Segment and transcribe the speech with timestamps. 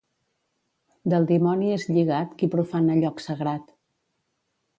[1.13, 3.71] Del dimoni és lligat qui profana lloc sagrat.